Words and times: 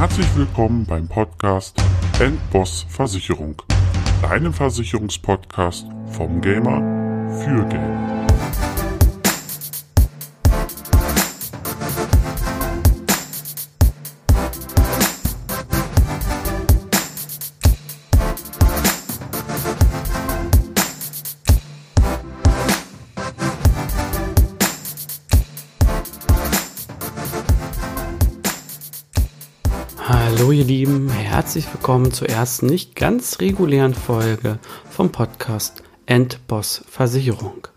Herzlich 0.00 0.34
willkommen 0.34 0.86
beim 0.86 1.06
Podcast 1.06 1.76
Endboss 2.18 2.86
Versicherung, 2.88 3.60
deinem 4.22 4.50
Versicherungspodcast 4.50 5.86
vom 6.12 6.40
Gamer 6.40 6.80
für 7.42 7.62
Gamer. 7.68 8.29
Hallo 30.12 30.50
ihr 30.50 30.64
Lieben, 30.64 31.08
herzlich 31.08 31.72
willkommen 31.72 32.10
zur 32.12 32.28
ersten 32.28 32.66
nicht 32.66 32.96
ganz 32.96 33.38
regulären 33.38 33.94
Folge 33.94 34.58
vom 34.90 35.12
Podcast 35.12 35.84
Endboss 36.04 36.84
Versicherung. 36.88 37.68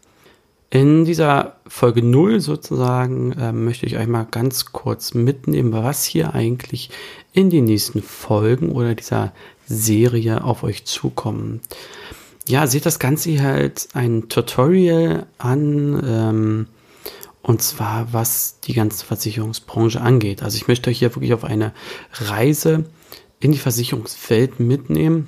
In 0.71 1.05
dieser 1.05 1.57
Folge 1.67 2.01
0 2.01 2.39
sozusagen 2.39 3.33
äh, 3.33 3.51
möchte 3.51 3.85
ich 3.85 3.97
euch 3.97 4.07
mal 4.07 4.25
ganz 4.31 4.71
kurz 4.71 5.13
mitnehmen, 5.13 5.73
was 5.73 6.05
hier 6.05 6.33
eigentlich 6.33 6.89
in 7.33 7.51
den 7.51 7.65
nächsten 7.65 8.01
Folgen 8.01 8.71
oder 8.71 8.95
dieser 8.95 9.31
Serie 9.67 10.43
auf 10.43 10.63
euch 10.63 10.85
zukommt. 10.85 11.61
Ja, 12.47 12.65
seht 12.65 12.87
das 12.87 12.97
Ganze 12.97 13.29
hier 13.29 13.43
halt 13.43 13.89
ein 13.93 14.27
Tutorial 14.27 15.27
an, 15.37 16.01
ähm, 16.03 16.67
und 17.43 17.61
zwar, 17.61 18.13
was 18.13 18.61
die 18.61 18.73
ganze 18.73 19.05
Versicherungsbranche 19.05 20.01
angeht. 20.01 20.41
Also 20.41 20.55
ich 20.55 20.67
möchte 20.67 20.89
euch 20.89 20.99
hier 20.99 21.13
wirklich 21.13 21.33
auf 21.33 21.43
eine 21.43 21.73
Reise 22.13 22.85
in 23.41 23.51
die 23.51 23.57
Versicherungswelt 23.57 24.61
mitnehmen, 24.61 25.27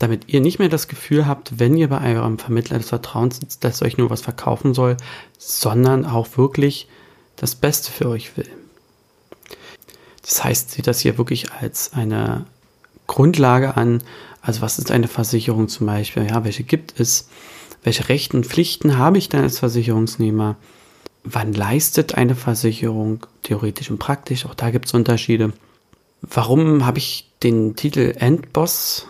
damit 0.00 0.24
ihr 0.26 0.40
nicht 0.40 0.58
mehr 0.58 0.68
das 0.68 0.88
Gefühl 0.88 1.26
habt, 1.26 1.60
wenn 1.60 1.76
ihr 1.76 1.88
bei 1.88 2.16
eurem 2.16 2.38
Vermittler 2.38 2.78
des 2.78 2.88
Vertrauens 2.88 3.36
sitzt, 3.36 3.62
dass 3.62 3.80
euch 3.80 3.96
nur 3.96 4.10
was 4.10 4.22
verkaufen 4.22 4.74
soll, 4.74 4.96
sondern 5.38 6.04
auch 6.04 6.36
wirklich 6.36 6.88
das 7.36 7.54
Beste 7.54 7.92
für 7.92 8.08
euch 8.08 8.36
will. 8.36 8.50
Das 10.22 10.42
heißt, 10.42 10.72
seht 10.72 10.88
das 10.88 10.98
hier 10.98 11.16
wirklich 11.16 11.52
als 11.52 11.92
eine 11.92 12.44
Grundlage 13.06 13.76
an. 13.76 14.02
Also 14.42 14.62
was 14.62 14.80
ist 14.80 14.90
eine 14.90 15.06
Versicherung 15.06 15.68
zum 15.68 15.86
Beispiel? 15.86 16.26
Ja, 16.26 16.44
welche 16.44 16.64
gibt 16.64 16.98
es? 16.98 17.28
Welche 17.84 18.08
Rechte 18.08 18.36
und 18.36 18.46
Pflichten 18.46 18.98
habe 18.98 19.18
ich 19.18 19.28
dann 19.28 19.44
als 19.44 19.60
Versicherungsnehmer? 19.60 20.56
Wann 21.26 21.52
leistet 21.52 22.14
eine 22.14 22.34
Versicherung, 22.34 23.26
theoretisch 23.42 23.90
und 23.90 23.98
praktisch, 23.98 24.46
auch 24.46 24.54
da 24.54 24.70
gibt 24.70 24.86
es 24.86 24.94
Unterschiede. 24.94 25.52
Warum 26.22 26.86
habe 26.86 26.98
ich 26.98 27.30
den 27.42 27.76
Titel 27.76 28.14
Endboss 28.18 29.06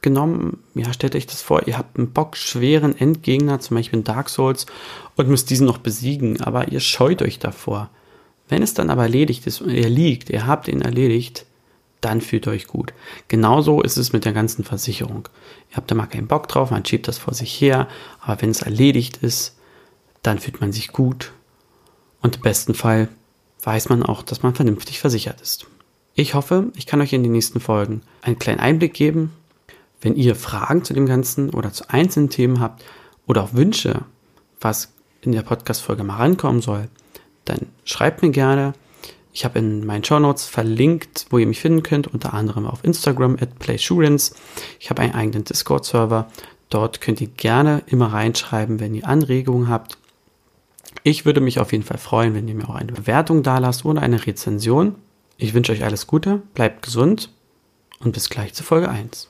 genommen? 0.00 0.62
Ja, 0.74 0.92
stellt 0.92 1.14
euch 1.14 1.26
das 1.26 1.42
vor, 1.42 1.66
ihr 1.66 1.78
habt 1.78 1.98
einen 1.98 2.12
bockschweren 2.12 2.98
Endgegner, 2.98 3.60
zum 3.60 3.76
Beispiel 3.76 4.00
in 4.00 4.04
Dark 4.04 4.30
Souls, 4.30 4.66
und 5.16 5.28
müsst 5.28 5.50
diesen 5.50 5.66
noch 5.66 5.78
besiegen, 5.78 6.40
aber 6.40 6.68
ihr 6.68 6.80
scheut 6.80 7.22
euch 7.22 7.38
davor. 7.38 7.90
Wenn 8.48 8.62
es 8.62 8.74
dann 8.74 8.90
aber 8.90 9.02
erledigt 9.02 9.46
ist 9.46 9.60
und 9.60 9.70
ihr 9.70 9.90
liegt, 9.90 10.30
ihr 10.30 10.46
habt 10.46 10.68
ihn 10.68 10.80
erledigt, 10.80 11.44
dann 12.00 12.20
fühlt 12.20 12.48
euch 12.48 12.66
gut. 12.66 12.94
Genauso 13.26 13.82
ist 13.82 13.96
es 13.96 14.12
mit 14.12 14.24
der 14.24 14.32
ganzen 14.32 14.64
Versicherung. 14.64 15.28
Ihr 15.70 15.76
habt 15.76 15.90
da 15.90 15.94
mal 15.94 16.06
keinen 16.06 16.28
Bock 16.28 16.48
drauf, 16.48 16.70
man 16.70 16.84
schiebt 16.84 17.08
das 17.08 17.18
vor 17.18 17.34
sich 17.34 17.60
her, 17.60 17.88
aber 18.20 18.40
wenn 18.40 18.50
es 18.50 18.62
erledigt 18.62 19.18
ist, 19.18 19.56
dann 20.22 20.38
fühlt 20.38 20.60
man 20.60 20.72
sich 20.72 20.88
gut 20.88 21.32
und 22.22 22.36
im 22.36 22.42
besten 22.42 22.74
Fall 22.74 23.08
weiß 23.62 23.88
man 23.88 24.02
auch, 24.02 24.22
dass 24.22 24.42
man 24.42 24.54
vernünftig 24.54 25.00
versichert 25.00 25.40
ist. 25.40 25.66
Ich 26.14 26.34
hoffe, 26.34 26.72
ich 26.74 26.86
kann 26.86 27.00
euch 27.00 27.12
in 27.12 27.22
den 27.22 27.32
nächsten 27.32 27.60
Folgen 27.60 28.02
einen 28.22 28.38
kleinen 28.38 28.60
Einblick 28.60 28.94
geben. 28.94 29.32
Wenn 30.00 30.16
ihr 30.16 30.34
Fragen 30.34 30.84
zu 30.84 30.94
dem 30.94 31.06
Ganzen 31.06 31.50
oder 31.50 31.72
zu 31.72 31.88
einzelnen 31.90 32.30
Themen 32.30 32.60
habt 32.60 32.84
oder 33.26 33.44
auch 33.44 33.54
Wünsche, 33.54 34.02
was 34.60 34.92
in 35.22 35.32
der 35.32 35.42
Podcast-Folge 35.42 36.04
mal 36.04 36.16
rankommen 36.16 36.62
soll, 36.62 36.88
dann 37.44 37.66
schreibt 37.84 38.22
mir 38.22 38.30
gerne. 38.30 38.72
Ich 39.32 39.44
habe 39.44 39.58
in 39.58 39.86
meinen 39.86 40.04
Show 40.04 40.18
Notes 40.18 40.46
verlinkt, 40.46 41.26
wo 41.30 41.38
ihr 41.38 41.46
mich 41.46 41.60
finden 41.60 41.82
könnt, 41.82 42.08
unter 42.08 42.34
anderem 42.34 42.66
auf 42.66 42.82
Instagram 42.82 43.36
at 43.40 43.58
PlaySurance. 43.58 44.34
Ich 44.80 44.90
habe 44.90 45.02
einen 45.02 45.14
eigenen 45.14 45.44
Discord-Server. 45.44 46.28
Dort 46.70 47.00
könnt 47.00 47.20
ihr 47.20 47.28
gerne 47.28 47.82
immer 47.86 48.12
reinschreiben, 48.12 48.80
wenn 48.80 48.94
ihr 48.94 49.06
Anregungen 49.06 49.68
habt. 49.68 49.98
Ich 51.02 51.24
würde 51.24 51.40
mich 51.40 51.58
auf 51.58 51.72
jeden 51.72 51.84
Fall 51.84 51.98
freuen, 51.98 52.34
wenn 52.34 52.46
ihr 52.48 52.54
mir 52.54 52.68
auch 52.68 52.76
eine 52.76 52.92
Bewertung 52.92 53.42
da 53.42 53.58
lasst 53.58 53.84
oder 53.84 54.02
eine 54.02 54.26
Rezension. 54.26 54.94
Ich 55.36 55.54
wünsche 55.54 55.72
euch 55.72 55.84
alles 55.84 56.06
Gute, 56.06 56.42
bleibt 56.54 56.82
gesund 56.82 57.30
und 58.00 58.12
bis 58.12 58.30
gleich 58.30 58.54
zur 58.54 58.66
Folge 58.66 58.88
1. 58.88 59.26